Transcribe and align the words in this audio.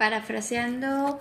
Parafraseando, 0.00 1.20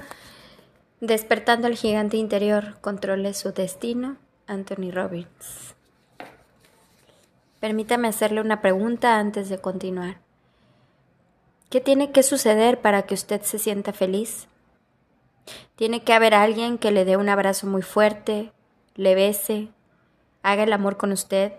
despertando 1.02 1.68
al 1.68 1.76
gigante 1.76 2.16
interior, 2.16 2.78
controle 2.80 3.34
su 3.34 3.52
destino, 3.52 4.16
Anthony 4.48 4.90
Robbins. 4.94 5.76
Permítame 7.60 8.08
hacerle 8.08 8.40
una 8.40 8.62
pregunta 8.62 9.20
antes 9.20 9.50
de 9.50 9.60
continuar. 9.60 10.20
¿Qué 11.70 11.82
tiene 11.82 12.14
que 12.14 12.24
suceder 12.24 12.80
para 12.80 13.02
que 13.02 13.16
usted 13.16 13.42
se 13.42 13.60
sienta 13.60 13.92
feliz? 13.92 14.48
Tiene 15.76 16.06
que 16.06 16.14
haber 16.14 16.34
alguien 16.34 16.78
que 16.78 16.92
le 16.92 17.04
dé 17.04 17.18
un 17.18 17.28
abrazo 17.28 17.68
muy 17.68 17.82
fuerte, 17.82 18.54
le 18.96 19.14
bese, 19.14 19.68
haga 20.42 20.64
el 20.64 20.72
amor 20.72 20.96
con 20.96 21.12
usted, 21.12 21.52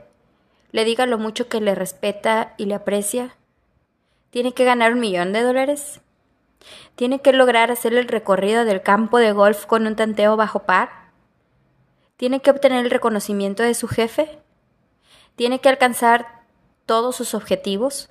le 0.73 0.87
diga 0.87 1.05
lo 1.05 1.19
mucho 1.19 1.51
que 1.51 1.61
le 1.61 1.75
respeta 1.75 2.55
y 2.57 2.65
le 2.65 2.77
aprecia. 2.77 3.37
Tiene 4.31 4.55
que 4.55 4.65
ganar 4.65 4.95
un 4.95 5.01
millón 5.01 5.35
de 5.35 5.43
dólares. 5.43 6.01
Tiene 6.95 7.21
que 7.21 7.33
lograr 7.33 7.71
hacer 7.71 7.95
el 7.95 8.09
recorrido 8.09 8.65
del 8.65 8.83
campo 8.83 9.19
de 9.19 9.33
golf 9.33 9.67
con 9.67 9.87
un 9.87 9.97
tanteo 9.97 10.37
bajo 10.37 10.61
par. 10.61 11.11
Tiene 12.17 12.41
que 12.41 12.51
obtener 12.51 12.85
el 12.85 12.91
reconocimiento 12.91 13.63
de 13.63 13.75
su 13.75 13.89
jefe. 13.89 14.39
Tiene 15.37 15.61
que 15.61 15.69
alcanzar 15.69 16.45
todos 16.87 17.17
sus 17.17 17.35
objetivos. 17.35 18.11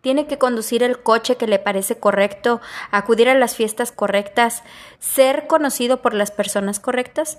Tiene 0.00 0.26
que 0.26 0.36
conducir 0.36 0.82
el 0.82 1.02
coche 1.02 1.36
que 1.36 1.46
le 1.46 1.58
parece 1.58 1.98
correcto, 1.98 2.60
acudir 2.90 3.28
a 3.28 3.34
las 3.34 3.56
fiestas 3.56 3.90
correctas, 3.90 4.62
ser 4.98 5.46
conocido 5.46 6.02
por 6.02 6.12
las 6.12 6.30
personas 6.30 6.78
correctas. 6.78 7.38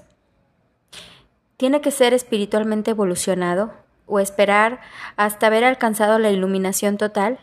Tiene 1.58 1.82
que 1.82 1.92
ser 1.92 2.14
espiritualmente 2.14 2.92
evolucionado 2.92 3.74
o 4.08 4.20
esperar 4.20 4.82
hasta 5.16 5.48
haber 5.48 5.64
alcanzado 5.64 6.20
la 6.20 6.32
iluminación 6.32 6.98
total. 6.98 7.40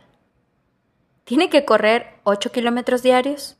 ¿Tiene 1.32 1.48
que 1.48 1.64
correr 1.64 2.18
8 2.24 2.52
kilómetros 2.52 3.02
diarios? 3.02 3.56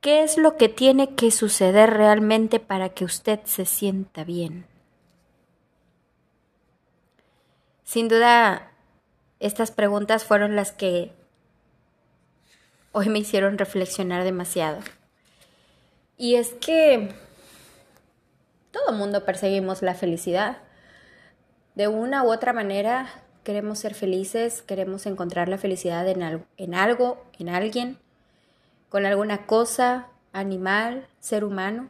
¿Qué 0.00 0.22
es 0.22 0.38
lo 0.38 0.56
que 0.56 0.70
tiene 0.70 1.14
que 1.14 1.30
suceder 1.32 1.90
realmente 1.90 2.60
para 2.60 2.88
que 2.88 3.04
usted 3.04 3.40
se 3.44 3.66
sienta 3.66 4.24
bien? 4.24 4.64
Sin 7.84 8.08
duda, 8.08 8.72
estas 9.38 9.70
preguntas 9.70 10.24
fueron 10.24 10.56
las 10.56 10.72
que 10.72 11.12
hoy 12.92 13.10
me 13.10 13.18
hicieron 13.18 13.58
reflexionar 13.58 14.24
demasiado. 14.24 14.78
Y 16.16 16.36
es 16.36 16.54
que 16.54 17.14
todo 18.70 18.94
mundo 18.94 19.26
perseguimos 19.26 19.82
la 19.82 19.92
felicidad. 19.92 20.56
De 21.74 21.86
una 21.86 22.22
u 22.22 22.32
otra 22.32 22.54
manera, 22.54 23.10
queremos 23.44 23.78
ser 23.78 23.94
felices, 23.94 24.62
queremos 24.62 25.06
encontrar 25.06 25.48
la 25.48 25.58
felicidad 25.58 26.08
en 26.08 26.22
algo, 26.22 26.44
en, 26.56 26.74
algo, 26.74 27.24
en 27.38 27.48
alguien, 27.48 27.98
con 28.88 29.06
alguna 29.06 29.46
cosa, 29.46 30.08
animal, 30.32 31.08
ser 31.20 31.44
humano, 31.44 31.88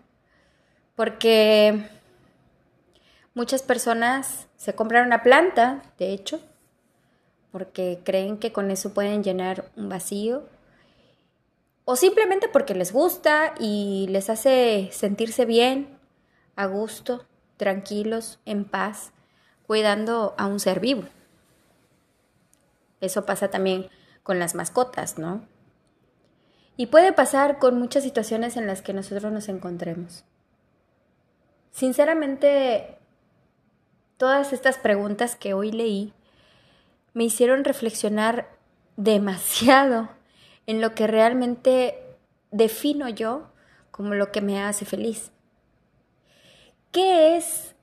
porque 0.94 1.86
muchas 3.34 3.62
personas 3.62 4.48
se 4.56 4.74
compran 4.74 5.06
una 5.06 5.22
planta, 5.22 5.82
de 5.98 6.12
hecho, 6.12 6.40
porque 7.50 8.00
creen 8.04 8.38
que 8.38 8.52
con 8.52 8.70
eso 8.70 8.94
pueden 8.94 9.24
llenar 9.24 9.70
un 9.76 9.88
vacío, 9.88 10.48
o 11.84 11.96
simplemente 11.96 12.48
porque 12.48 12.74
les 12.74 12.92
gusta 12.92 13.54
y 13.58 14.06
les 14.10 14.30
hace 14.30 14.90
sentirse 14.92 15.44
bien, 15.44 15.98
a 16.54 16.66
gusto, 16.66 17.26
tranquilos, 17.56 18.38
en 18.44 18.64
paz, 18.64 19.12
cuidando 19.66 20.34
a 20.38 20.46
un 20.46 20.60
ser 20.60 20.80
vivo. 20.80 21.04
Eso 23.00 23.26
pasa 23.26 23.48
también 23.48 23.88
con 24.22 24.38
las 24.38 24.54
mascotas, 24.54 25.18
¿no? 25.18 25.46
Y 26.76 26.86
puede 26.86 27.12
pasar 27.12 27.58
con 27.58 27.78
muchas 27.78 28.02
situaciones 28.02 28.56
en 28.56 28.66
las 28.66 28.82
que 28.82 28.92
nosotros 28.92 29.32
nos 29.32 29.48
encontremos. 29.48 30.24
Sinceramente, 31.70 32.98
todas 34.16 34.52
estas 34.52 34.78
preguntas 34.78 35.36
que 35.36 35.54
hoy 35.54 35.72
leí 35.72 36.12
me 37.12 37.24
hicieron 37.24 37.64
reflexionar 37.64 38.48
demasiado 38.96 40.08
en 40.66 40.80
lo 40.80 40.94
que 40.94 41.06
realmente 41.06 42.16
defino 42.50 43.08
yo 43.08 43.50
como 43.90 44.14
lo 44.14 44.32
que 44.32 44.40
me 44.40 44.62
hace 44.62 44.84
feliz. 44.84 45.32
¿Qué 46.92 47.36
es 47.36 47.74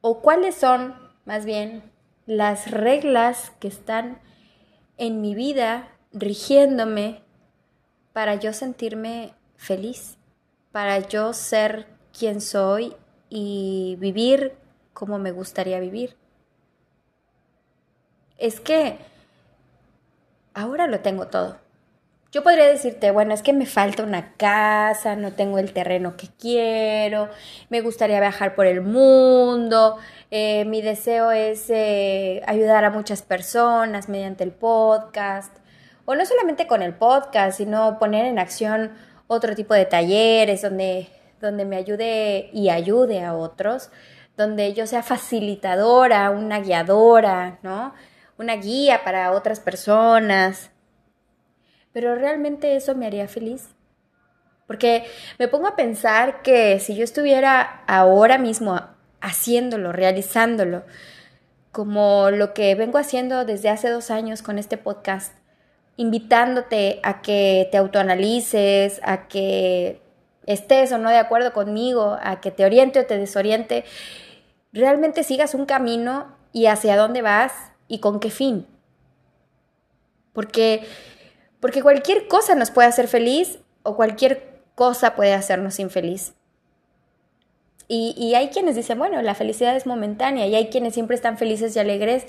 o 0.00 0.20
cuáles 0.20 0.54
son, 0.54 0.94
más 1.24 1.44
bien, 1.44 1.91
las 2.26 2.70
reglas 2.70 3.52
que 3.58 3.68
están 3.68 4.20
en 4.96 5.20
mi 5.20 5.34
vida 5.34 5.88
rigiéndome 6.12 7.22
para 8.12 8.34
yo 8.36 8.52
sentirme 8.52 9.34
feliz, 9.56 10.18
para 10.70 10.98
yo 11.00 11.32
ser 11.32 11.86
quien 12.16 12.40
soy 12.40 12.94
y 13.28 13.96
vivir 13.98 14.54
como 14.92 15.18
me 15.18 15.32
gustaría 15.32 15.80
vivir. 15.80 16.16
Es 18.38 18.60
que 18.60 18.98
ahora 20.54 20.86
lo 20.86 21.00
tengo 21.00 21.28
todo. 21.28 21.61
Yo 22.32 22.42
podría 22.42 22.64
decirte, 22.64 23.10
bueno, 23.10 23.34
es 23.34 23.42
que 23.42 23.52
me 23.52 23.66
falta 23.66 24.02
una 24.02 24.32
casa, 24.38 25.16
no 25.16 25.34
tengo 25.34 25.58
el 25.58 25.74
terreno 25.74 26.16
que 26.16 26.28
quiero, 26.28 27.28
me 27.68 27.82
gustaría 27.82 28.20
viajar 28.20 28.54
por 28.54 28.64
el 28.64 28.80
mundo, 28.80 29.98
eh, 30.30 30.64
mi 30.64 30.80
deseo 30.80 31.30
es 31.30 31.68
eh, 31.68 32.40
ayudar 32.46 32.86
a 32.86 32.90
muchas 32.90 33.20
personas 33.20 34.08
mediante 34.08 34.44
el 34.44 34.50
podcast, 34.50 35.54
o 36.06 36.14
no 36.14 36.24
solamente 36.24 36.66
con 36.66 36.80
el 36.80 36.94
podcast, 36.94 37.58
sino 37.58 37.98
poner 37.98 38.24
en 38.24 38.38
acción 38.38 38.92
otro 39.26 39.54
tipo 39.54 39.74
de 39.74 39.84
talleres 39.84 40.62
donde, 40.62 41.08
donde 41.38 41.66
me 41.66 41.76
ayude 41.76 42.48
y 42.54 42.70
ayude 42.70 43.22
a 43.22 43.34
otros, 43.34 43.90
donde 44.38 44.72
yo 44.72 44.86
sea 44.86 45.02
facilitadora, 45.02 46.30
una 46.30 46.60
guiadora, 46.60 47.58
¿no? 47.62 47.92
Una 48.38 48.56
guía 48.56 49.04
para 49.04 49.32
otras 49.32 49.60
personas, 49.60 50.71
pero 51.92 52.14
realmente 52.14 52.76
eso 52.76 52.94
me 52.94 53.06
haría 53.06 53.28
feliz. 53.28 53.68
Porque 54.66 55.04
me 55.38 55.48
pongo 55.48 55.66
a 55.66 55.76
pensar 55.76 56.42
que 56.42 56.78
si 56.80 56.94
yo 56.94 57.04
estuviera 57.04 57.82
ahora 57.86 58.38
mismo 58.38 58.80
haciéndolo, 59.20 59.92
realizándolo, 59.92 60.84
como 61.72 62.30
lo 62.30 62.54
que 62.54 62.74
vengo 62.74 62.98
haciendo 62.98 63.44
desde 63.44 63.70
hace 63.70 63.88
dos 63.88 64.10
años 64.10 64.42
con 64.42 64.58
este 64.58 64.76
podcast, 64.76 65.34
invitándote 65.96 67.00
a 67.02 67.22
que 67.22 67.68
te 67.70 67.78
autoanalices, 67.78 69.00
a 69.02 69.28
que 69.28 70.00
estés 70.46 70.92
o 70.92 70.98
no 70.98 71.10
de 71.10 71.18
acuerdo 71.18 71.52
conmigo, 71.52 72.18
a 72.22 72.40
que 72.40 72.50
te 72.50 72.64
oriente 72.64 73.00
o 73.00 73.06
te 73.06 73.18
desoriente, 73.18 73.84
realmente 74.72 75.22
sigas 75.22 75.54
un 75.54 75.66
camino 75.66 76.36
y 76.52 76.66
hacia 76.66 76.96
dónde 76.96 77.22
vas 77.22 77.52
y 77.88 78.00
con 78.00 78.20
qué 78.20 78.30
fin. 78.30 78.66
Porque 80.32 80.82
porque 81.62 81.80
cualquier 81.80 82.26
cosa 82.26 82.56
nos 82.56 82.72
puede 82.72 82.88
hacer 82.88 83.06
feliz 83.06 83.60
o 83.84 83.94
cualquier 83.94 84.58
cosa 84.74 85.14
puede 85.14 85.32
hacernos 85.32 85.78
infeliz. 85.78 86.34
Y, 87.86 88.16
y 88.18 88.34
hay 88.34 88.48
quienes 88.48 88.74
dicen, 88.74 88.98
bueno, 88.98 89.22
la 89.22 89.36
felicidad 89.36 89.76
es 89.76 89.86
momentánea 89.86 90.48
y 90.48 90.56
hay 90.56 90.70
quienes 90.70 90.94
siempre 90.94 91.14
están 91.14 91.38
felices 91.38 91.76
y 91.76 91.78
alegres. 91.78 92.26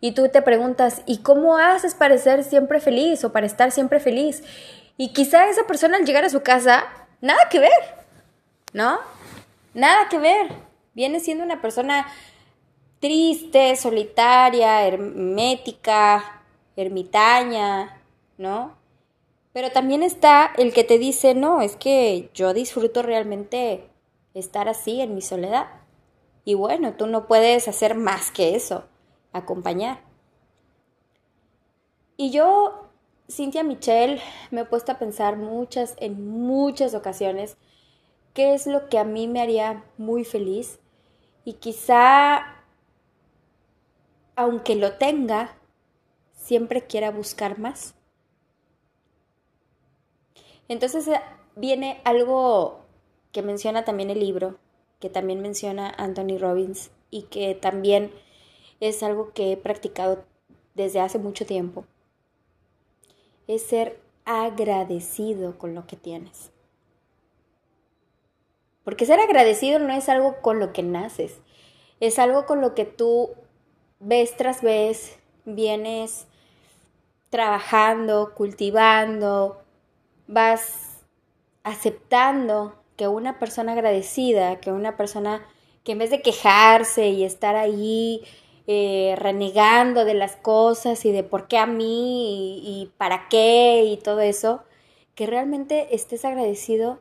Y 0.00 0.12
tú 0.12 0.30
te 0.30 0.40
preguntas, 0.40 1.02
¿y 1.04 1.18
cómo 1.18 1.58
haces 1.58 1.94
para 1.94 2.16
ser 2.16 2.42
siempre 2.42 2.80
feliz 2.80 3.22
o 3.22 3.32
para 3.32 3.44
estar 3.44 3.70
siempre 3.70 4.00
feliz? 4.00 4.42
Y 4.96 5.12
quizá 5.12 5.50
esa 5.50 5.66
persona 5.66 5.98
al 5.98 6.06
llegar 6.06 6.24
a 6.24 6.30
su 6.30 6.40
casa, 6.40 6.86
nada 7.20 7.50
que 7.50 7.58
ver, 7.58 7.70
¿no? 8.72 8.98
Nada 9.74 10.08
que 10.08 10.18
ver. 10.18 10.52
Viene 10.94 11.20
siendo 11.20 11.44
una 11.44 11.60
persona 11.60 12.06
triste, 12.98 13.76
solitaria, 13.76 14.86
hermética, 14.86 16.40
ermitaña, 16.76 18.00
¿no? 18.38 18.76
Pero 19.52 19.70
también 19.70 20.02
está 20.02 20.52
el 20.56 20.72
que 20.72 20.84
te 20.84 20.98
dice, 20.98 21.34
no, 21.34 21.62
es 21.62 21.76
que 21.76 22.30
yo 22.34 22.52
disfruto 22.52 23.02
realmente 23.02 23.88
estar 24.34 24.68
así 24.68 25.00
en 25.00 25.14
mi 25.14 25.22
soledad. 25.22 25.68
Y 26.44 26.54
bueno, 26.54 26.94
tú 26.94 27.06
no 27.06 27.26
puedes 27.26 27.68
hacer 27.68 27.94
más 27.94 28.30
que 28.30 28.56
eso, 28.56 28.84
acompañar. 29.32 30.00
Y 32.16 32.30
yo, 32.30 32.88
Cintia 33.30 33.62
Michelle, 33.62 34.20
me 34.50 34.62
he 34.62 34.64
puesto 34.64 34.92
a 34.92 34.98
pensar 34.98 35.36
muchas, 35.36 35.94
en 35.98 36.28
muchas 36.28 36.94
ocasiones, 36.94 37.56
qué 38.34 38.54
es 38.54 38.66
lo 38.66 38.88
que 38.88 38.98
a 38.98 39.04
mí 39.04 39.28
me 39.28 39.40
haría 39.40 39.84
muy 39.96 40.24
feliz. 40.24 40.80
Y 41.44 41.54
quizá, 41.54 42.64
aunque 44.36 44.74
lo 44.74 44.94
tenga, 44.94 45.56
siempre 46.34 46.86
quiera 46.86 47.10
buscar 47.10 47.58
más. 47.58 47.94
Entonces 50.68 51.06
eh, 51.08 51.20
viene 51.56 52.00
algo 52.04 52.80
que 53.32 53.42
menciona 53.42 53.84
también 53.84 54.10
el 54.10 54.20
libro, 54.20 54.56
que 55.00 55.10
también 55.10 55.42
menciona 55.42 55.90
Anthony 55.96 56.38
Robbins 56.38 56.90
y 57.10 57.24
que 57.24 57.54
también 57.54 58.12
es 58.80 59.02
algo 59.02 59.32
que 59.32 59.52
he 59.52 59.56
practicado 59.56 60.24
desde 60.74 61.00
hace 61.00 61.18
mucho 61.18 61.46
tiempo. 61.46 61.84
Es 63.46 63.62
ser 63.62 64.00
agradecido 64.24 65.58
con 65.58 65.74
lo 65.74 65.86
que 65.86 65.96
tienes. 65.96 66.50
Porque 68.84 69.06
ser 69.06 69.20
agradecido 69.20 69.78
no 69.78 69.92
es 69.92 70.08
algo 70.08 70.40
con 70.42 70.60
lo 70.60 70.72
que 70.72 70.82
naces, 70.82 71.38
es 72.00 72.18
algo 72.18 72.44
con 72.46 72.60
lo 72.60 72.74
que 72.74 72.84
tú 72.84 73.30
vez 73.98 74.36
tras 74.36 74.60
vez 74.60 75.18
vienes 75.46 76.26
trabajando, 77.30 78.34
cultivando, 78.34 79.63
vas 80.26 81.00
aceptando 81.62 82.74
que 82.96 83.08
una 83.08 83.38
persona 83.38 83.72
agradecida, 83.72 84.60
que 84.60 84.72
una 84.72 84.96
persona 84.96 85.46
que 85.82 85.92
en 85.92 85.98
vez 85.98 86.10
de 86.10 86.22
quejarse 86.22 87.08
y 87.08 87.24
estar 87.24 87.56
ahí 87.56 88.22
eh, 88.66 89.14
renegando 89.18 90.04
de 90.04 90.14
las 90.14 90.36
cosas 90.36 91.04
y 91.04 91.12
de 91.12 91.22
por 91.22 91.48
qué 91.48 91.58
a 91.58 91.66
mí 91.66 92.60
y, 92.64 92.82
y 92.82 92.86
para 92.96 93.28
qué 93.28 93.84
y 93.84 93.96
todo 93.98 94.20
eso, 94.20 94.62
que 95.14 95.26
realmente 95.26 95.94
estés 95.94 96.24
agradecido 96.24 97.00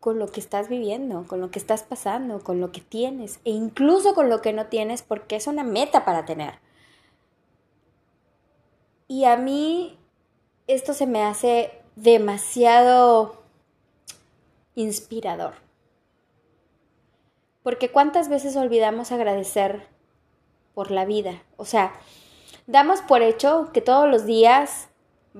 con 0.00 0.18
lo 0.18 0.26
que 0.26 0.40
estás 0.40 0.68
viviendo, 0.68 1.26
con 1.26 1.40
lo 1.40 1.50
que 1.50 1.58
estás 1.58 1.82
pasando, 1.82 2.40
con 2.40 2.60
lo 2.60 2.72
que 2.72 2.80
tienes 2.80 3.40
e 3.44 3.50
incluso 3.50 4.14
con 4.14 4.28
lo 4.28 4.42
que 4.42 4.52
no 4.52 4.66
tienes 4.66 5.02
porque 5.02 5.36
es 5.36 5.46
una 5.46 5.64
meta 5.64 6.04
para 6.04 6.24
tener. 6.24 6.58
Y 9.06 9.24
a 9.24 9.36
mí 9.36 9.98
esto 10.66 10.92
se 10.92 11.06
me 11.06 11.22
hace 11.22 11.83
demasiado 11.96 13.42
inspirador. 14.74 15.54
Porque 17.62 17.90
cuántas 17.90 18.28
veces 18.28 18.56
olvidamos 18.56 19.12
agradecer 19.12 19.86
por 20.74 20.90
la 20.90 21.04
vida. 21.04 21.42
O 21.56 21.64
sea, 21.64 21.94
damos 22.66 23.00
por 23.00 23.22
hecho 23.22 23.70
que 23.72 23.80
todos 23.80 24.08
los 24.10 24.26
días 24.26 24.88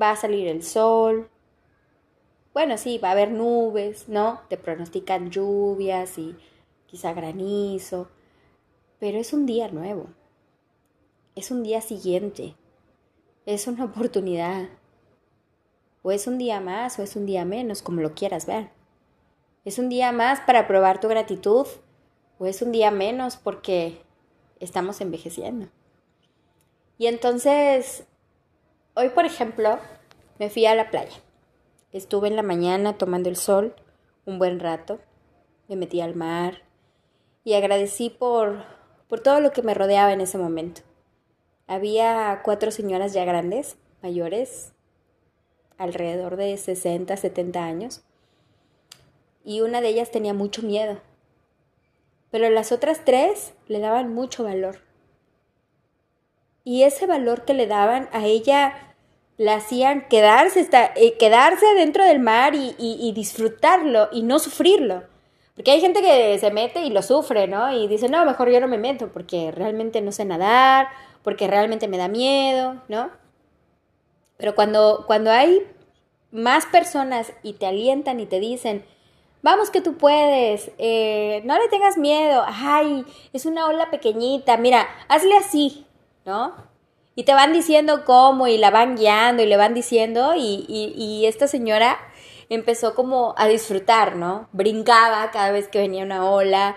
va 0.01 0.11
a 0.11 0.17
salir 0.17 0.49
el 0.49 0.63
sol, 0.63 1.31
bueno, 2.55 2.79
sí, 2.79 2.99
va 2.99 3.09
a 3.09 3.13
haber 3.13 3.33
nubes, 3.33 4.09
¿no? 4.09 4.41
Te 4.49 4.57
pronostican 4.57 5.31
lluvias 5.31 6.19
y 6.19 6.37
quizá 6.87 7.13
granizo, 7.13 8.09
pero 9.01 9.19
es 9.19 9.33
un 9.33 9.45
día 9.45 9.67
nuevo, 9.69 10.07
es 11.35 11.51
un 11.51 11.65
día 11.65 11.81
siguiente, 11.81 12.55
es 13.45 13.67
una 13.67 13.87
oportunidad, 13.87 14.69
o 16.05 16.13
es 16.13 16.27
un 16.27 16.37
día 16.37 16.61
más 16.61 16.99
o 16.99 17.03
es 17.03 17.17
un 17.17 17.25
día 17.25 17.47
menos, 17.47 17.81
como 17.81 18.03
lo 18.03 18.15
quieras 18.15 18.45
ver. 18.45 18.69
Es 19.65 19.79
un 19.79 19.89
día 19.89 20.13
más 20.13 20.39
para 20.41 20.69
probar 20.69 21.01
tu 21.01 21.09
gratitud, 21.09 21.67
o 22.39 22.45
es 22.45 22.61
un 22.61 22.73
día 22.73 22.91
menos 22.91 23.39
porque 23.39 24.03
estamos 24.61 25.01
envejeciendo. 25.01 25.69
Y 26.99 27.07
entonces, 27.07 28.05
hoy 28.93 29.09
por 29.09 29.25
ejemplo, 29.25 29.79
me 30.39 30.51
fui 30.51 30.67
a 30.67 30.75
la 30.75 30.91
playa. 30.91 31.17
Estuve 31.91 32.29
en 32.29 32.37
la 32.37 32.43
mañana 32.43 32.99
tomando 32.99 33.31
el 33.31 33.37
sol 33.37 33.75
un 34.27 34.39
buen 34.39 34.61
rato, 34.61 35.01
me 35.69 35.77
metí 35.77 36.03
al 36.03 36.15
mar 36.15 36.65
y 37.45 37.55
agradecí 37.55 38.11
por, 38.11 38.63
por 39.09 39.21
todo 39.21 39.41
lo 39.41 39.53
que 39.53 39.63
me 39.63 39.73
rodeaba 39.73 40.13
en 40.13 40.21
ese 40.21 40.37
momento. 40.37 40.83
Había 41.67 42.43
cuatro 42.45 42.71
señoras 42.71 43.15
ya 43.15 43.25
grandes, 43.25 43.79
mayores, 44.03 44.74
alrededor 45.79 46.37
de 46.37 46.57
60, 46.57 47.17
70 47.17 47.65
años, 47.65 48.03
y 49.45 49.61
una 49.61 49.81
de 49.81 49.89
ellas 49.89 50.11
tenía 50.11 50.35
mucho 50.35 50.63
miedo, 50.63 51.01
pero 52.31 52.51
las 52.51 52.73
otras 52.73 53.05
tres 53.05 53.53
le 53.69 53.79
daban 53.79 54.13
mucho 54.13 54.45
valor. 54.45 54.81
Y 56.65 56.83
ese 56.83 57.07
valor 57.07 57.45
que 57.45 57.55
le 57.55 57.67
daban 57.67 58.09
a 58.13 58.25
ella 58.25 58.95
la 59.37 59.57
hacían 59.57 60.09
quedarse, 60.09 60.69
eh, 60.97 61.17
quedarse 61.19 61.67
dentro 61.75 62.05
del 62.05 62.21
mar 62.21 62.55
y, 62.55 63.13
disfrutarlo 63.15 64.09
y 64.13 64.23
no 64.23 64.39
sufrirlo. 64.39 65.03
Porque 65.55 65.71
hay 65.71 65.81
gente 65.81 66.01
que 66.01 66.39
se 66.39 66.51
mete 66.51 66.83
y 66.83 66.91
lo 66.91 67.03
sufre, 67.03 67.47
¿no? 67.47 67.73
Y 67.73 67.87
dice, 67.87 68.09
no, 68.09 68.25
mejor 68.25 68.51
yo 68.51 68.61
no 68.61 68.69
me 68.69 68.79
meto 68.79 69.13
porque 69.13 69.53
realmente 69.53 70.01
no 70.01 70.11
sé 70.11 70.25
nadar, 70.25 70.89
porque 71.23 71.47
realmente 71.47 71.87
me 71.87 71.99
da 71.99 72.09
miedo, 72.09 72.83
¿no? 72.89 73.11
Pero 74.37 74.55
cuando, 74.55 75.05
cuando 75.07 75.31
hay 75.31 75.67
más 76.31 76.67
personas 76.67 77.33
y 77.43 77.55
te 77.55 77.67
alientan 77.67 78.19
y 78.19 78.27
te 78.27 78.41
dicen, 78.41 78.85
vamos 79.45 79.71
que 79.71 79.83
tú 79.83 79.97
puedes, 79.97 80.73
eh, 80.79 81.43
no 81.45 81.59
le 81.59 81.69
tengas 81.69 81.99
miedo, 81.99 82.45
ay, 82.47 83.05
es 83.33 83.47
una 83.47 83.67
ola 83.67 83.91
pequeñita, 83.91 84.57
mira, 84.57 84.89
hazle 85.09 85.37
así, 85.37 85.87
¿no? 86.25 86.55
Y 87.15 87.25
te 87.25 87.35
van 87.35 87.53
diciendo 87.53 88.05
cómo 88.05 88.49
y 88.49 88.59
la 88.59 88.71
van 88.71 88.97
guiando 88.97 89.43
y 89.43 89.47
le 89.47 89.57
van 89.57 89.75
diciendo 89.75 90.35
y, 90.35 90.65
y, 90.67 91.27
esta 91.27 91.47
señora 91.47 91.99
empezó 92.49 92.95
como 92.95 93.35
a 93.37 93.47
disfrutar, 93.47 94.17
¿no? 94.17 94.49
Brincaba 94.53 95.31
cada 95.31 95.53
vez 95.53 95.69
que 95.69 95.79
venía 95.79 96.05
una 96.05 96.29
ola 96.29 96.75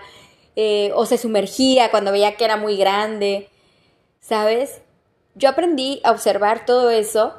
eh, 0.54 0.92
o 0.94 1.06
se 1.06 1.18
sumergía 1.18 1.90
cuando 1.90 2.12
veía 2.12 2.36
que 2.36 2.44
era 2.44 2.56
muy 2.56 2.76
grande, 2.76 3.48
¿sabes? 4.20 4.82
Yo 5.34 5.48
aprendí 5.48 6.00
a 6.04 6.12
observar 6.12 6.66
todo 6.66 6.90
eso 6.90 7.34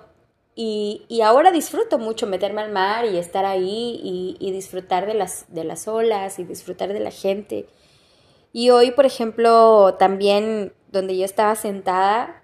y, 0.61 1.05
y 1.07 1.21
ahora 1.21 1.53
disfruto 1.53 1.99
mucho 1.99 2.27
meterme 2.27 2.59
al 2.59 2.69
mar 2.69 3.05
y 3.05 3.15
estar 3.17 3.45
ahí 3.45 3.97
y, 4.03 4.35
y 4.41 4.51
disfrutar 4.51 5.05
de 5.05 5.13
las, 5.13 5.45
de 5.47 5.63
las 5.63 5.87
olas 5.87 6.37
y 6.37 6.43
disfrutar 6.43 6.91
de 6.91 6.99
la 6.99 7.11
gente. 7.11 7.65
Y 8.51 8.69
hoy, 8.69 8.91
por 8.91 9.05
ejemplo, 9.05 9.95
también 9.97 10.73
donde 10.91 11.15
yo 11.15 11.23
estaba 11.23 11.55
sentada, 11.55 12.43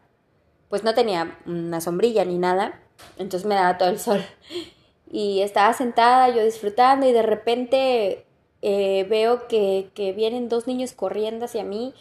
pues 0.70 0.86
no 0.86 0.94
tenía 0.94 1.38
una 1.46 1.82
sombrilla 1.82 2.24
ni 2.24 2.38
nada, 2.38 2.82
entonces 3.18 3.46
me 3.46 3.56
daba 3.56 3.78
todo 3.78 3.90
el 3.90 4.00
sol. 4.00 4.24
Y 5.12 5.42
estaba 5.42 5.72
sentada 5.74 6.30
yo 6.30 6.44
disfrutando 6.44 7.08
y 7.08 7.12
de 7.12 7.22
repente 7.22 8.26
eh, 8.62 9.06
veo 9.10 9.48
que, 9.48 9.92
vienen 10.16 10.50
dos 10.50 10.68
niños 10.68 10.94
corriendo 10.94 11.46
hacia 11.46 11.64
mí 11.64 11.94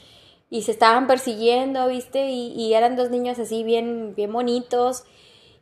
y 0.48 0.62
se 0.62 0.70
estaban 0.70 1.06
persiguiendo, 1.06 1.86
¿viste? 1.88 2.30
Y, 2.30 2.72
eran 2.72 2.96
dos 2.96 3.10
niños 3.10 3.38
así 3.38 3.62
bien, 3.62 4.14
bien 4.16 4.32
bonitos 4.32 5.04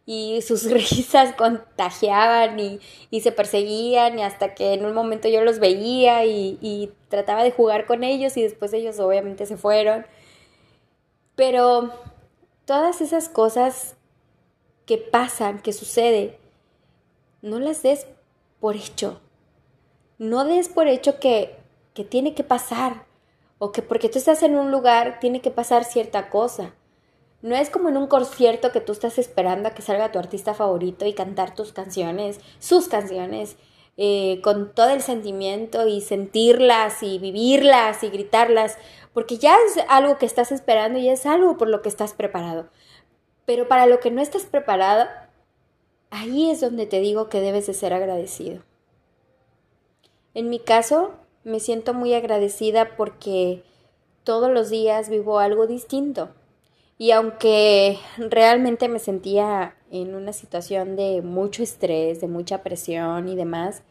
y 0.07 0.43
sus 0.43 0.65
risas 0.71 1.35
contagiaban 1.35 2.59
y, 2.59 2.81
se 3.21 3.33
perseguían 3.33 4.19
y 4.19 4.23
hasta 4.23 4.55
que 4.55 4.75
en 4.75 4.85
un 4.85 4.95
momento 4.95 5.29
yo 5.29 5.43
los 5.43 5.59
veía 5.59 6.25
y, 6.25 6.59
y 6.61 6.91
trataba 7.09 7.45
de 7.45 7.53
jugar 7.53 7.87
con 7.87 8.05
ellos 8.05 8.37
y 8.37 8.43
después 8.43 8.73
ellos 8.73 8.99
obviamente 8.99 9.47
se 9.47 9.57
fueron. 9.57 10.07
Pero 11.37 11.93
todas 12.65 13.01
esas 13.01 13.29
cosas 13.29 13.97
que 14.87 14.99
pasan, 14.99 15.61
que 15.61 15.73
suceden, 15.73 16.37
no 17.41 17.59
las 17.59 17.83
des 17.83 18.07
por 18.61 18.77
hecho. 18.77 19.21
No 20.19 20.45
des 20.45 20.69
por 20.69 20.87
hecho 20.87 21.19
que, 21.19 21.57
que 21.95 22.05
tiene 22.05 22.35
que 22.35 22.45
pasar 22.45 23.05
o 23.59 23.73
que 23.73 23.83
porque 23.83 24.09
tú 24.09 24.19
estás 24.19 24.43
en 24.43 24.57
un 24.57 24.71
lugar 24.71 25.19
tiene 25.21 25.41
que 25.41 25.51
pasar 25.51 25.85
cierta 25.85 26.31
cosa. 26.31 26.75
No 27.43 27.57
es 27.57 27.71
como 27.71 27.89
en 27.89 27.97
un 27.97 28.07
concierto 28.07 28.71
que 28.71 28.81
tú 28.81 28.93
estás 28.93 29.19
esperando 29.19 29.69
a 29.69 29.73
que 29.73 29.83
salga 29.83 30.13
tu 30.13 30.19
artista 30.19 30.55
favorito 30.55 31.05
y 31.07 31.13
cantar 31.13 31.55
tus 31.55 31.73
canciones, 31.73 32.41
sus 32.61 32.87
canciones, 32.87 33.57
eh, 33.97 34.41
con 34.43 34.73
todo 34.73 34.91
el 34.91 35.03
sentimiento 35.03 35.87
y 35.87 36.01
sentirlas 36.01 37.03
y 37.03 37.19
vivirlas 37.19 38.05
y 38.05 38.11
gritarlas, 38.11 38.79
porque 39.13 39.39
ya 39.39 39.57
es 39.67 39.85
algo 39.89 40.19
que 40.19 40.25
estás 40.25 40.53
esperando 40.53 40.99
y 40.99 41.09
es 41.09 41.27
algo 41.27 41.59
por 41.59 41.69
lo 41.69 41.83
que 41.83 41.89
estás 41.89 42.15
preparado. 42.15 42.69
Pero 43.45 43.67
para 43.67 43.87
lo 43.87 43.99
que 43.99 44.13
no 44.13 44.23
estás 44.23 44.45
preparado, 44.45 45.09
ahí 46.11 46.51
es 46.51 46.61
donde 46.61 46.87
te 46.87 47.01
digo 47.01 47.29
que 47.29 47.41
debes 47.41 47.67
de 47.67 47.75
ser 47.75 47.93
agradecido. 47.93 48.63
En 50.33 50.49
mi 50.49 50.61
caso, 50.61 51.13
me 51.45 51.59
siento 51.59 51.93
muy 51.93 52.15
agradecida 52.15 52.97
porque 52.97 53.65
todos 54.25 54.51
los 54.51 54.71
días 54.71 55.09
vivo 55.09 55.41
algo 55.41 55.67
distinto. 55.67 56.31
Y 56.99 57.11
aunque 57.11 57.99
realmente 58.19 58.89
me 58.89 58.99
sentía 58.99 59.77
en 59.91 60.15
una 60.15 60.33
situación 60.33 60.97
de 60.97 61.23
mucho 61.23 61.63
estrés, 61.63 62.21
de 62.21 62.29
mucha 62.29 62.63
presión 62.63 63.29
y 63.29 63.37
demás, 63.37 63.83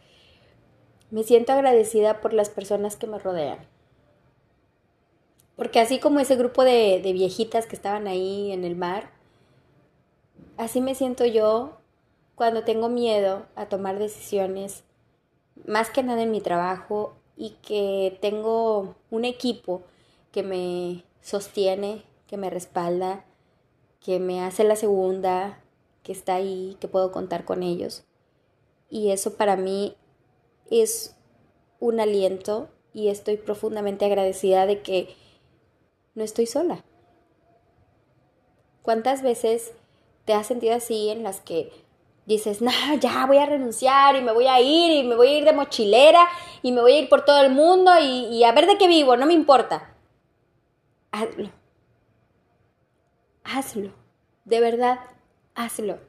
me 1.12 1.24
siento 1.24 1.52
agradecida 1.52 2.22
por 2.22 2.34
las 2.34 2.50
personas 2.50 2.96
que 2.96 3.08
me 3.08 3.20
rodean. 3.20 3.60
Porque 5.56 5.80
así 5.80 6.00
como 6.00 6.20
ese 6.20 6.38
grupo 6.38 6.64
de, 6.64 7.02
viejitas 7.14 7.68
que 7.68 7.76
estaban 7.76 8.08
ahí 8.08 8.52
en 8.52 8.64
el 8.64 8.76
mar, 8.76 9.12
así 10.58 10.82
me 10.82 10.96
siento 10.96 11.26
yo 11.26 11.78
cuando 12.34 12.64
tengo 12.64 12.90
miedo 12.90 13.46
a 13.56 13.68
tomar 13.68 14.00
decisiones, 14.00 14.84
más 15.68 15.92
que 15.92 16.02
nada 16.02 16.24
en 16.24 16.32
mi 16.32 16.42
trabajo, 16.42 17.14
y 17.38 17.52
que 17.62 18.18
tengo 18.22 18.96
un 19.10 19.26
equipo 19.26 19.84
que 20.32 20.44
me 20.44 21.04
sostiene, 21.22 22.04
que 22.32 22.38
me 22.38 22.50
respalda, 22.50 23.26
que 24.00 24.22
me 24.22 24.42
hace 24.42 24.64
la 24.64 24.78
segunda, 24.78 25.62
que 26.02 26.14
está 26.14 26.36
ahí, 26.36 26.78
que 26.80 26.88
puedo 26.88 27.12
contar 27.12 27.44
con 27.44 27.62
ellos. 27.62 28.06
Y 28.90 29.12
eso 29.12 29.36
para 29.36 29.58
mí 29.58 29.98
es 30.70 31.18
un 31.82 32.00
aliento 32.00 32.70
y 32.94 33.10
estoy 33.10 33.36
profundamente 33.36 34.06
agradecida 34.06 34.66
de 34.66 34.82
que 34.82 35.14
no 36.16 36.24
estoy 36.24 36.46
sola. 36.46 36.86
¿Cuántas 38.82 39.24
veces 39.24 39.74
te 40.24 40.34
has 40.34 40.48
sentido 40.48 40.76
así 40.76 41.10
en 41.10 41.24
las 41.24 41.42
que 41.42 41.74
dices, 42.26 42.62
no, 42.62 42.72
ya 43.02 43.26
voy 43.26 43.40
a 43.40 43.46
renunciar 43.46 44.16
y 44.16 44.22
me 44.22 44.32
voy 44.32 44.48
a 44.48 44.62
ir 44.62 45.04
y 45.04 45.04
me 45.04 45.16
voy 45.16 45.28
a 45.28 45.38
ir 45.40 45.44
de 45.44 45.52
mochilera 45.52 46.26
y 46.62 46.72
me 46.72 46.80
voy 46.80 46.94
a 46.94 47.00
ir 47.00 47.10
por 47.10 47.26
todo 47.26 47.42
el 47.42 47.52
mundo 47.52 47.92
y, 48.00 48.42
a 48.46 48.54
ver 48.54 48.68
de 48.68 48.78
qué 48.78 48.88
vivo, 48.88 49.18
no 49.18 49.26
me 49.26 49.34
importa. 49.34 49.94
Hazlo. 51.12 51.61
Hazlo. 53.54 53.92
De 54.46 54.60
verdad, 54.60 55.00
hazlo. 55.56 56.00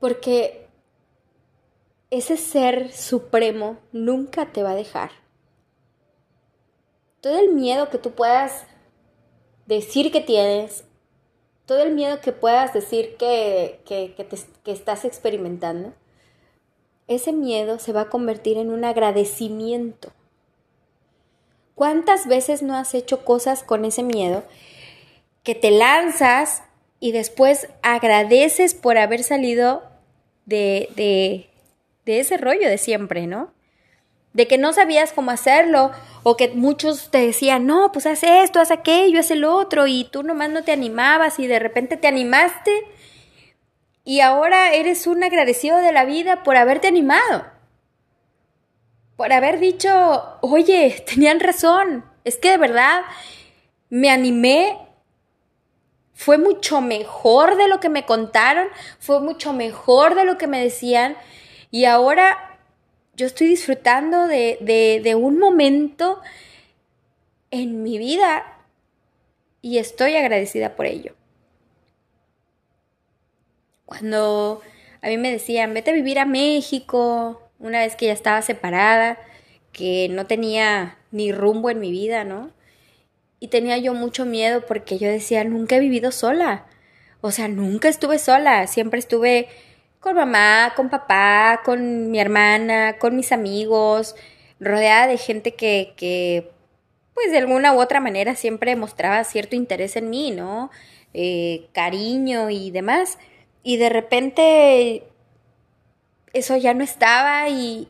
Porque 0.00 0.66
ese 2.10 2.36
ser 2.36 2.92
supremo 2.92 3.78
nunca 3.92 4.52
te 4.52 4.62
va 4.62 4.72
a 4.72 4.76
dejar. 4.76 5.10
Todo 7.20 7.38
el 7.38 7.52
miedo 7.52 7.88
que 7.88 7.98
tú 7.98 8.10
puedas 8.10 8.66
decir 9.66 10.10
que 10.10 10.20
tienes, 10.20 10.84
todo 11.66 11.82
el 11.82 11.94
miedo 11.94 12.20
que 12.20 12.32
puedas 12.32 12.74
decir 12.74 13.16
que, 13.16 13.80
que, 13.86 14.72
estás 14.72 15.04
experimentando, 15.04 15.92
ese 17.06 17.32
miedo 17.32 17.78
se 17.78 17.92
va 17.92 18.02
a 18.02 18.10
convertir 18.10 18.58
en 18.58 18.70
un 18.70 18.84
agradecimiento. 18.84 20.10
¿Cuántas 21.76 22.26
veces 22.26 22.62
no 22.62 22.76
has 22.76 22.92
hecho 22.94 23.24
cosas 23.24 23.62
con 23.62 23.84
ese 23.84 24.02
miedo 24.02 24.42
que 25.42 25.54
te 25.54 25.70
lanzas 25.70 26.62
y 27.00 27.12
después 27.12 27.68
agradeces 27.82 28.74
por 28.74 28.98
haber 28.98 29.22
salido 29.24 29.82
de, 30.46 30.88
de, 32.04 32.18
ese 32.18 32.36
rollo 32.36 32.68
de 32.68 32.78
siempre, 32.78 33.26
¿no? 33.26 33.52
de 34.32 34.46
que 34.46 34.56
no 34.56 34.72
sabías 34.72 35.12
cómo 35.12 35.30
hacerlo 35.30 35.90
o 36.22 36.36
que 36.36 36.48
muchos 36.48 37.10
te 37.10 37.18
decían, 37.18 37.66
no, 37.66 37.92
pues 37.92 38.06
haz 38.06 38.22
esto, 38.22 38.60
haz 38.60 38.70
aquello, 38.70 39.20
haz 39.20 39.30
el 39.30 39.44
otro 39.44 39.86
y 39.86 40.04
tú 40.04 40.22
nomás 40.22 40.48
no 40.48 40.62
te 40.62 40.72
animabas 40.72 41.38
y 41.38 41.46
de 41.46 41.58
repente 41.58 41.96
te 41.96 42.08
animaste 42.08 42.72
y 44.04 44.20
ahora 44.20 44.74
eres 44.74 45.06
un 45.06 45.22
agradecido 45.22 45.78
de 45.78 45.92
la 45.92 46.04
vida 46.04 46.42
por 46.42 46.56
haberte 46.56 46.88
animado, 46.88 47.44
por 49.16 49.32
haber 49.32 49.60
dicho, 49.60 50.38
oye, 50.40 51.04
tenían 51.06 51.40
razón, 51.40 52.04
es 52.24 52.36
que 52.36 52.50
de 52.50 52.58
verdad 52.58 53.02
me 53.90 54.10
animé, 54.10 54.78
fue 56.22 56.38
mucho 56.38 56.80
mejor 56.80 57.56
de 57.56 57.66
lo 57.66 57.80
que 57.80 57.88
me 57.88 58.06
contaron, 58.06 58.68
fue 59.00 59.20
mucho 59.20 59.52
mejor 59.52 60.14
de 60.14 60.24
lo 60.24 60.38
que 60.38 60.46
me 60.46 60.62
decían 60.62 61.16
y 61.72 61.84
ahora 61.86 62.58
yo 63.14 63.26
estoy 63.26 63.48
disfrutando 63.48 64.28
de, 64.28 65.14
un 65.18 65.40
momento 65.40 66.20
en 67.50 67.82
mi 67.82 67.98
vida 67.98 68.44
y 69.62 69.78
estoy 69.78 70.14
agradecida 70.14 70.76
por 70.76 70.86
ello. 70.86 71.14
Cuando 73.84 74.62
a 75.02 75.08
mí 75.08 75.18
me 75.18 75.32
decían, 75.32 75.74
vete 75.74 75.90
a 75.90 75.94
vivir 75.94 76.20
a 76.20 76.24
México, 76.24 77.50
una 77.58 77.80
vez 77.80 77.96
que 77.96 78.06
ya 78.06 78.12
estaba 78.12 78.42
separada, 78.42 79.18
que 79.72 80.08
no 80.08 80.26
tenía 80.26 80.98
ni 81.10 81.32
rumbo 81.32 81.68
en 81.68 81.80
mi 81.80 81.90
vida, 81.90 82.22
¿no? 82.22 82.50
Y 83.42 83.48
tenía 83.48 83.76
yo 83.76 83.92
mucho 83.92 84.24
miedo 84.24 84.64
porque 84.66 84.98
yo 84.98 85.08
decía, 85.08 85.42
nunca 85.42 85.74
he 85.74 85.80
vivido 85.80 86.12
sola. 86.12 86.64
O 87.20 87.32
sea, 87.32 87.48
nunca 87.48 87.88
estuve 87.88 88.20
sola, 88.20 88.68
siempre 88.68 89.00
estuve 89.00 89.48
con 89.98 90.14
mamá, 90.14 90.74
con 90.76 90.88
papá, 90.88 91.62
con 91.64 92.12
mi 92.12 92.20
hermana, 92.20 92.98
con 93.00 93.16
mis 93.16 93.32
amigos, 93.32 94.14
rodeada 94.60 95.08
de 95.08 95.18
gente 95.18 95.54
que, 95.56 95.92
que 95.96 96.52
pues 97.14 97.32
de 97.32 97.38
alguna 97.38 97.72
u 97.72 97.80
otra 97.80 97.98
manera 97.98 98.36
siempre 98.36 98.76
mostraba 98.76 99.24
cierto 99.24 99.56
interés 99.56 99.96
en 99.96 100.08
mí, 100.08 100.30
¿no? 100.30 100.70
Eh, 101.12 101.66
cariño 101.72 102.48
y 102.48 102.70
demás. 102.70 103.18
Y 103.64 103.76
de 103.76 103.88
repente 103.88 105.02
eso 106.32 106.56
ya 106.56 106.74
no 106.74 106.84
estaba 106.84 107.48
y, 107.48 107.88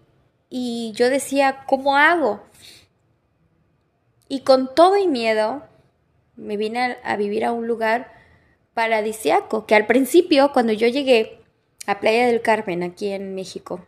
y 0.49 0.93
yo 0.95 1.11
decía, 1.11 1.65
¿cómo 1.67 1.99
hago? 1.99 2.43
Y 4.33 4.41
con 4.41 4.75
todo 4.75 4.97
y 4.97 5.09
miedo 5.09 5.63
me 6.37 6.57
vine 6.57 6.97
a, 7.05 7.17
vivir 7.17 7.45
a 7.45 7.53
un 7.53 7.67
lugar 7.67 8.15
paradisiaco, 8.73 9.67
que 9.67 9.75
al 9.75 9.85
principio, 9.85 10.55
cuando 10.55 10.73
yo 10.73 10.89
llegué, 10.89 11.43
a 11.87 12.01
Playa 12.01 12.29
del 12.29 12.41
Carmen, 12.41 12.83
aquí 12.83 13.11
en 13.11 13.35
México. 13.35 13.87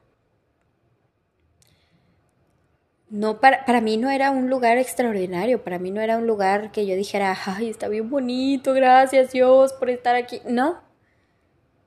No, 3.08 3.40
para, 3.40 3.64
para 3.64 3.80
mí 3.80 3.96
no 3.96 4.10
era 4.10 4.32
un 4.32 4.50
lugar 4.50 4.76
extraordinario, 4.76 5.64
para 5.64 5.78
mí 5.78 5.90
no 5.90 6.02
era 6.02 6.18
un 6.18 6.26
lugar 6.26 6.72
que 6.72 6.84
yo 6.84 6.94
dijera, 6.94 7.34
ay, 7.46 7.70
está 7.70 7.88
bien 7.88 8.10
bonito, 8.10 8.74
gracias 8.74 9.32
Dios 9.32 9.72
por 9.72 9.88
estar 9.88 10.14
aquí. 10.14 10.42
No, 10.44 10.78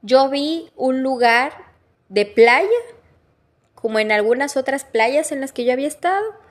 yo 0.01 0.31
vi 0.31 0.71
un 0.75 1.03
lugar 1.03 1.53
de 2.09 2.25
playa, 2.25 2.67
como 3.75 3.99
en 3.99 4.11
algunas 4.11 4.57
otras 4.57 4.83
playas 4.83 5.31
en 5.31 5.41
las 5.41 5.53
que 5.53 5.63
yo 5.63 5.73
había 5.73 5.87
estado, 5.87 6.46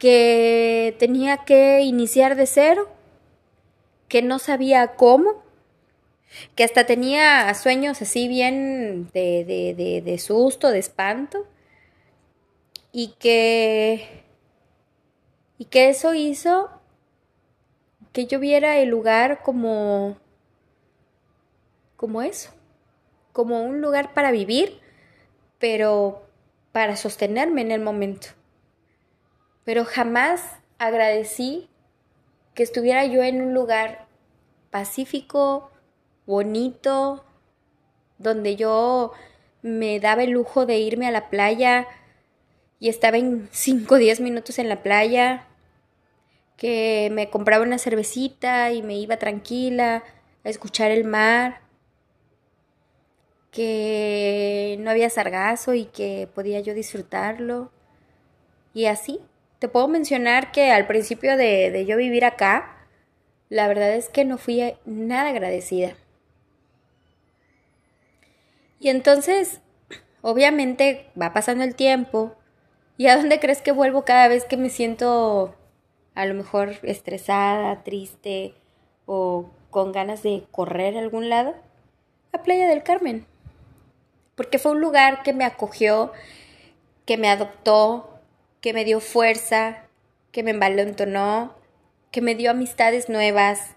que 0.00 0.96
tenía 0.98 1.44
que 1.44 1.82
iniciar 1.82 2.34
de 2.34 2.46
cero, 2.46 2.88
que 4.08 4.22
no 4.22 4.38
sabía 4.38 4.96
cómo, 4.96 5.44
que 6.54 6.64
hasta 6.64 6.86
tenía 6.86 7.52
sueños 7.52 8.00
así 8.00 8.26
bien 8.26 9.10
de, 9.12 9.44
de, 9.44 10.00
de, 10.02 10.18
susto, 10.18 10.70
de 10.70 10.78
espanto, 10.78 11.46
y 12.92 13.14
que, 13.18 14.24
y 15.58 15.66
que 15.66 15.90
eso 15.90 16.14
hizo 16.14 16.70
que 18.14 18.26
yo 18.26 18.40
viera 18.40 18.78
el 18.78 18.88
lugar 18.88 19.42
como, 19.42 20.16
como 21.96 22.22
eso, 22.22 22.52
como 23.34 23.62
un 23.62 23.82
lugar 23.82 24.14
para 24.14 24.32
vivir, 24.32 24.80
pero 25.58 26.26
para 26.72 26.96
sostenerme 26.96 27.60
en 27.60 27.70
el 27.70 27.82
momento. 27.82 28.39
Pero 29.70 29.84
jamás 29.84 30.42
agradecí 30.78 31.68
que 32.54 32.64
estuviera 32.64 33.04
yo 33.04 33.22
en 33.22 33.40
un 33.40 33.54
lugar 33.54 34.08
pacífico, 34.72 35.70
bonito, 36.26 37.24
donde 38.18 38.56
yo 38.56 39.12
me 39.62 40.00
daba 40.00 40.24
el 40.24 40.30
lujo 40.30 40.66
de 40.66 40.78
irme 40.78 41.06
a 41.06 41.12
la 41.12 41.30
playa 41.30 41.86
y 42.80 42.88
estaba 42.88 43.16
en 43.18 43.48
5 43.52 43.94
o 43.94 43.98
10 43.98 44.18
minutos 44.18 44.58
en 44.58 44.68
la 44.68 44.82
playa, 44.82 45.46
que 46.56 47.08
me 47.12 47.30
compraba 47.30 47.62
una 47.62 47.78
cervecita 47.78 48.72
y 48.72 48.82
me 48.82 48.96
iba 48.96 49.18
tranquila 49.18 50.02
a 50.42 50.48
escuchar 50.48 50.90
el 50.90 51.04
mar, 51.04 51.60
que 53.52 54.78
no 54.80 54.90
había 54.90 55.10
sargazo 55.10 55.74
y 55.74 55.84
que 55.84 56.28
podía 56.34 56.58
yo 56.58 56.74
disfrutarlo. 56.74 57.70
Y 58.74 58.86
así, 58.86 59.20
te 59.60 59.68
puedo 59.68 59.88
mencionar 59.88 60.52
que 60.52 60.72
al 60.72 60.86
principio 60.86 61.36
de, 61.36 61.84
yo 61.86 61.98
vivir 61.98 62.24
acá, 62.24 62.78
la 63.50 63.68
verdad 63.68 63.92
es 63.94 64.08
que 64.08 64.24
no 64.24 64.38
fui 64.38 64.74
nada 64.86 65.28
agradecida. 65.28 65.92
Y 68.80 68.88
entonces, 68.88 69.60
obviamente, 70.22 71.10
va 71.20 71.34
pasando 71.34 71.62
el 71.62 71.74
tiempo. 71.74 72.34
¿Y 72.96 73.08
a 73.08 73.16
dónde 73.18 73.38
crees 73.38 73.60
que 73.60 73.72
vuelvo 73.72 74.06
cada 74.06 74.28
vez 74.28 74.46
que 74.46 74.56
me 74.56 74.70
siento 74.70 75.54
a 76.14 76.24
lo 76.24 76.32
mejor 76.32 76.76
estresada, 76.82 77.82
triste 77.82 78.54
o 79.04 79.50
con 79.68 79.92
ganas 79.92 80.22
de 80.22 80.44
correr 80.50 80.96
a 80.96 81.00
algún 81.00 81.28
lado? 81.28 81.54
A 82.32 82.42
Playa 82.42 82.66
del 82.66 82.82
Carmen. 82.82 83.26
Porque 84.36 84.58
fue 84.58 84.72
un 84.72 84.80
lugar 84.80 85.22
que 85.22 85.34
me 85.34 85.44
acogió, 85.44 86.12
que 87.04 87.18
me 87.18 87.28
adoptó, 87.28 88.09
que 88.60 88.72
me 88.72 88.84
dio 88.84 89.00
fuerza, 89.00 89.86
que 90.32 90.42
me 90.42 90.50
envalentonó, 90.50 91.56
que 92.10 92.20
me 92.20 92.34
dio 92.34 92.50
amistades 92.50 93.08
nuevas, 93.08 93.74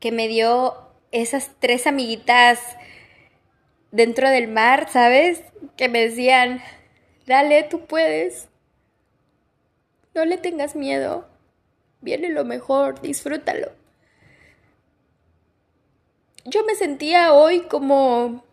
que 0.00 0.12
me 0.12 0.28
dio 0.28 0.76
esas 1.12 1.50
tres 1.60 1.86
amiguitas 1.86 2.58
dentro 3.90 4.28
del 4.28 4.48
mar, 4.48 4.88
¿sabes? 4.90 5.42
Que 5.76 5.88
me 5.88 6.00
decían, 6.00 6.62
dale, 7.26 7.62
tú 7.62 7.86
puedes. 7.86 8.48
No 10.14 10.24
le 10.24 10.38
tengas 10.38 10.74
miedo. 10.74 11.28
Viene 12.00 12.30
lo 12.30 12.44
mejor, 12.44 13.00
disfrútalo. 13.00 13.70
Yo 16.44 16.64
me 16.64 16.74
sentía 16.74 17.32
hoy 17.32 17.60
como 17.60 18.44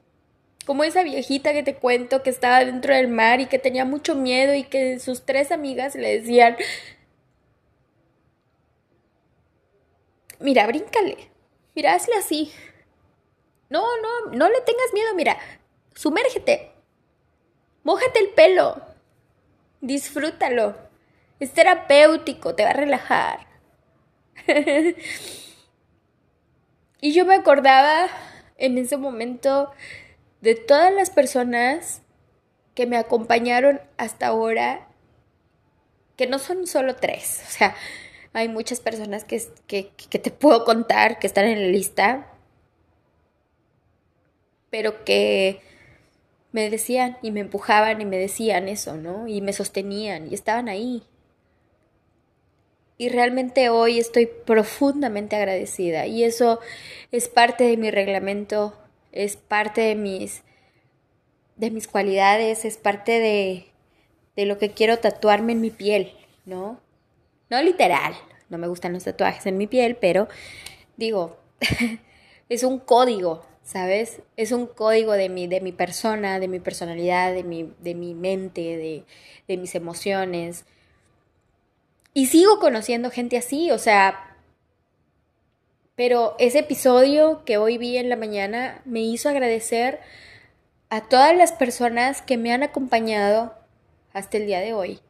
como 0.66 0.84
esa 0.84 1.04
viejita 1.04 1.54
que 1.54 1.64
te 1.64 1.76
cuento 1.76 2.22
que 2.24 2.30
estaba 2.30 2.64
dentro 2.64 2.94
del 2.94 3.08
mar 3.08 3.42
y 3.42 3.48
que 3.48 3.60
tenía 3.60 3.86
mucho 3.86 4.16
miedo 4.16 4.54
y 4.54 4.64
que 4.64 5.00
sus 5.00 5.26
tres 5.26 5.52
amigas 5.52 5.96
le 5.96 6.20
decían, 6.20 6.58
mira, 10.40 10.68
bríncale, 10.68 11.18
mira, 11.76 11.94
hazle 11.94 12.16
así, 12.16 12.52
no, 13.70 13.82
no, 14.02 14.32
no 14.32 14.50
le 14.50 14.62
tengas 14.62 14.94
miedo, 14.94 15.14
mira, 15.16 15.38
sumérgete, 15.96 16.72
mójate 17.84 18.20
el 18.20 18.30
pelo, 18.30 18.82
disfrútalo, 19.82 20.76
es 21.40 21.54
terapéutico, 21.54 22.56
te 22.56 22.64
va 22.64 22.72
a 22.72 22.74
relajar. 22.74 23.48
y 27.02 27.14
yo 27.14 27.26
me 27.26 27.36
acordaba 27.36 28.08
en 28.58 28.78
ese 28.78 28.98
momento 28.98 29.72
de 30.42 30.56
todas 30.56 30.94
las 30.94 31.10
personas 31.10 32.02
que 32.76 32.86
me 32.86 32.98
acompañaron 32.98 33.82
hasta 33.98 34.28
ahora, 34.28 34.88
que 36.16 36.28
no 36.28 36.40
son 36.40 36.68
solo 36.68 36.96
tres, 36.96 37.44
o 37.48 37.52
sea, 37.52 37.76
hay 38.34 38.48
muchas 38.48 38.80
personas 38.80 39.24
que, 39.24 39.42
que, 39.68 39.92
que 40.10 40.20
te 40.20 40.32
puedo 40.32 40.64
contar 40.66 41.20
que 41.20 41.28
están 41.28 41.46
en 41.46 41.62
la 41.62 41.68
lista, 41.68 42.28
pero 44.70 45.04
que 45.04 45.62
me 46.52 46.70
decían 46.70 47.18
y 47.22 47.32
me 47.32 47.42
empujaban 47.42 48.02
y 48.02 48.06
me 48.06 48.18
decían 48.18 48.68
eso, 48.68 48.98
¿no? 48.98 49.28
Y 49.28 49.42
me 49.42 49.54
sostenían 49.54 50.28
y 50.30 50.34
estaban 50.34 50.70
ahí. 50.70 51.04
Y 52.98 53.10
realmente 53.10 53.70
hoy 53.70 53.98
estoy 54.00 54.26
profundamente 54.26 55.36
agradecida 55.36 56.06
y 56.06 56.24
eso 56.24 56.60
es 57.12 57.30
parte 57.30 57.64
de 57.64 57.78
mi 57.78 57.92
reglamento, 57.92 58.78
es 59.12 59.38
parte 59.38 59.82
de 59.82 59.96
mis 59.96 60.44
de 61.56 61.72
mis 61.72 61.88
cualidades, 61.88 62.64
es 62.64 62.78
parte 62.78 63.20
de 63.20 63.70
de 64.40 64.46
lo 64.46 64.58
que 64.58 64.72
quiero 64.72 65.00
tatuarme 65.00 65.52
en 65.52 65.60
mi 65.60 65.70
piel, 65.70 66.14
¿no? 66.46 66.80
No 67.50 67.62
literal, 67.62 68.14
no 68.48 68.58
me 68.58 68.68
gustan 68.68 68.94
los 68.94 69.04
tatuajes 69.04 69.46
en 69.46 69.58
mi 69.58 69.68
piel, 69.68 69.98
pero 69.98 70.30
digo, 70.96 71.38
es 72.50 72.64
un 72.64 72.80
código, 72.80 73.44
¿sabes? 73.64 74.22
Es 74.38 74.54
un 74.54 74.66
código 74.68 75.12
de 75.12 75.28
mi, 75.28 75.48
de 75.48 75.60
mi 75.60 75.74
persona, 75.74 76.40
de 76.40 76.48
mi 76.48 76.62
personalidad, 76.62 77.34
de 77.34 77.44
mi, 77.44 77.74
de 77.80 77.96
mi 77.96 78.14
mente, 78.14 78.62
de, 78.62 79.04
de 79.48 79.58
mis 79.58 79.76
emociones. 79.76 80.64
Y 82.14 82.28
sigo 82.28 82.60
conociendo 82.60 83.12
gente 83.12 83.38
así, 83.38 83.72
o 83.72 83.78
sea, 83.78 84.29
pero 86.00 86.38
ese 86.40 86.60
episodio 86.60 87.44
que 87.44 87.58
hoy 87.58 87.78
vi 87.78 87.98
en 87.98 88.08
la 88.08 88.16
mañana 88.16 88.82
me 88.86 89.02
hizo 89.02 89.28
agradecer 89.28 90.00
a 90.88 91.10
todas 91.10 91.36
las 91.36 91.52
personas 91.52 92.22
que 92.22 92.38
me 92.38 92.54
han 92.54 92.64
acompañado 92.64 93.54
hasta 94.14 94.38
el 94.38 94.46
día 94.46 94.62
de 94.62 94.74
hoy. 94.74 95.02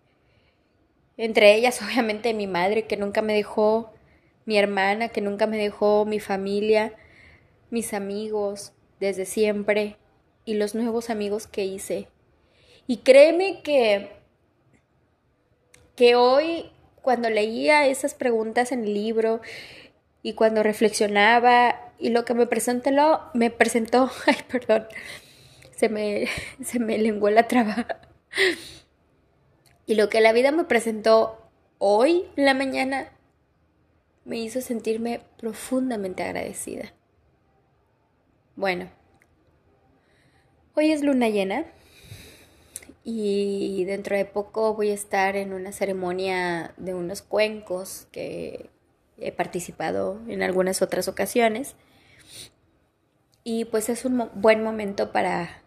Entre 1.15 1.53
ellas, 1.53 1.79
obviamente, 1.88 2.34
mi 2.34 2.48
madre 2.48 2.88
que 2.88 2.98
nunca 2.98 3.22
me 3.22 3.36
dejó, 3.36 3.93
mi 4.46 4.58
hermana 4.58 5.10
que 5.10 5.22
nunca 5.22 5.46
me 5.46 5.58
dejó, 5.58 6.05
mi 6.05 6.19
familia, 6.19 6.96
mis 7.69 7.93
amigos 7.93 8.74
desde 9.00 9.27
siempre 9.27 9.96
y 10.43 10.55
los 10.55 10.74
nuevos 10.74 11.12
amigos 11.12 11.46
que 11.46 11.65
hice. 11.65 12.08
Y 12.88 12.98
créeme 12.98 13.62
que, 13.62 14.10
que 15.96 16.15
hoy, 16.15 16.72
cuando 17.03 17.29
leía 17.29 17.86
esas 17.86 18.15
preguntas 18.15 18.72
en 18.72 18.86
el 18.86 18.96
libro 18.96 19.39
y 20.21 20.33
cuando 20.33 20.63
reflexionaba 20.63 21.93
y 21.97 22.09
lo 22.09 22.25
que 22.25 22.33
me 22.33 22.47
presentó, 22.47 23.21
me 23.33 23.49
presentó, 23.49 24.09
ay, 24.25 24.38
perdón, 24.49 24.88
se 25.75 25.89
me, 25.89 26.27
se 26.63 26.79
me 26.79 26.97
lenguó 26.97 27.29
la 27.29 27.47
traba. 27.47 27.85
Y 29.85 29.95
lo 29.95 30.09
que 30.09 30.21
la 30.21 30.33
vida 30.33 30.51
me 30.51 30.65
presentó 30.65 31.49
hoy 31.77 32.25
en 32.35 32.45
la 32.45 32.53
mañana 32.53 33.11
me 34.25 34.38
hizo 34.38 34.61
sentirme 34.61 35.21
profundamente 35.38 36.23
agradecida. 36.23 36.93
Bueno, 38.55 38.89
hoy 40.75 40.91
es 40.91 41.01
luna 41.01 41.29
llena 41.29 41.65
y 43.03 43.85
dentro 43.85 44.15
de 44.15 44.25
poco 44.25 44.75
voy 44.75 44.91
a 44.91 44.93
estar 44.93 45.35
en 45.35 45.53
una 45.53 45.71
ceremonia 45.71 46.73
de 46.77 46.93
unos 46.93 47.21
cuencos 47.23 48.07
que 48.11 48.69
he 49.21 49.31
participado 49.31 50.19
en 50.27 50.43
algunas 50.43 50.81
otras 50.81 51.07
ocasiones. 51.07 51.75
Y 53.43 53.65
pues 53.65 53.89
es 53.89 54.05
un 54.05 54.29
buen 54.35 54.63
momento 54.63 55.11
para, 55.11 55.61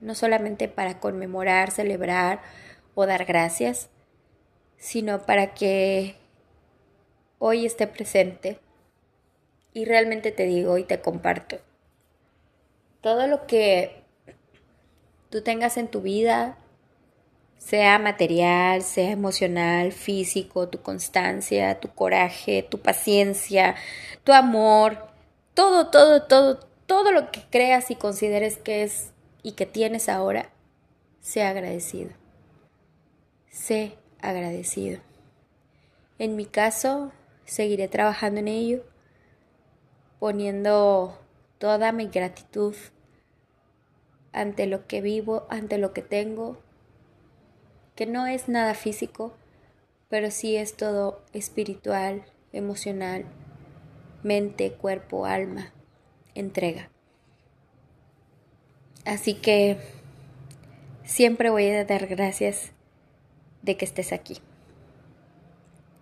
no 0.00 0.14
solamente 0.14 0.68
para 0.68 1.00
conmemorar, 1.00 1.70
celebrar 1.70 2.42
o 2.94 3.06
dar 3.06 3.24
gracias, 3.24 3.88
sino 4.76 5.26
para 5.26 5.54
que 5.54 6.16
hoy 7.38 7.66
esté 7.66 7.86
presente. 7.86 8.58
Y 9.72 9.84
realmente 9.84 10.32
te 10.32 10.44
digo 10.44 10.78
y 10.78 10.84
te 10.84 11.00
comparto 11.00 11.58
todo 13.00 13.26
lo 13.26 13.46
que 13.46 14.02
tú 15.30 15.42
tengas 15.42 15.76
en 15.76 15.88
tu 15.88 16.00
vida, 16.00 16.58
sea 17.58 17.98
material, 17.98 18.82
sea 18.82 19.10
emocional, 19.10 19.92
físico, 19.92 20.68
tu 20.68 20.80
constancia, 20.80 21.78
tu 21.80 21.88
coraje, 21.88 22.62
tu 22.62 22.78
paciencia, 22.78 23.74
tu 24.24 24.32
amor, 24.32 25.08
todo, 25.54 25.90
todo, 25.90 26.22
todo, 26.22 26.60
todo 26.86 27.12
lo 27.12 27.30
que 27.30 27.42
creas 27.50 27.90
y 27.90 27.96
consideres 27.96 28.56
que 28.56 28.84
es 28.84 29.12
y 29.42 29.52
que 29.52 29.66
tienes 29.66 30.08
ahora, 30.08 30.50
sea 31.20 31.50
agradecido. 31.50 32.10
Sé 33.50 33.98
agradecido. 34.20 35.00
En 36.18 36.36
mi 36.36 36.46
caso, 36.46 37.12
seguiré 37.44 37.88
trabajando 37.88 38.40
en 38.40 38.48
ello, 38.48 38.84
poniendo 40.18 41.18
toda 41.58 41.92
mi 41.92 42.06
gratitud 42.08 42.74
ante 44.32 44.66
lo 44.66 44.86
que 44.86 45.00
vivo, 45.00 45.46
ante 45.48 45.78
lo 45.78 45.92
que 45.92 46.02
tengo, 46.02 46.58
que 47.98 48.06
no 48.06 48.28
es 48.28 48.48
nada 48.48 48.74
físico, 48.74 49.36
pero 50.08 50.30
sí 50.30 50.54
es 50.54 50.76
todo 50.76 51.20
espiritual, 51.32 52.22
emocional, 52.52 53.24
mente, 54.22 54.70
cuerpo, 54.70 55.26
alma, 55.26 55.72
entrega. 56.36 56.90
Así 59.04 59.34
que 59.34 59.78
siempre 61.02 61.50
voy 61.50 61.66
a 61.70 61.84
dar 61.84 62.06
gracias 62.06 62.70
de 63.62 63.76
que 63.76 63.84
estés 63.84 64.12
aquí. 64.12 64.38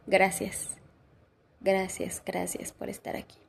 Gracias, 0.07 0.77
gracias, 1.63 2.23
gracias 2.27 2.73
por 2.73 2.91
estar 2.91 3.17
aquí. 3.17 3.46